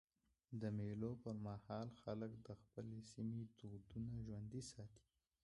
د 0.61 0.63
مېلو 0.77 1.11
پر 1.23 1.35
مهال 1.45 1.87
خلک 2.01 2.31
د 2.47 2.49
خپل 2.61 2.87
سیمي 3.11 3.43
دودونه 3.57 4.13
ژوندي 4.25 4.61
ساتي. 4.71 5.05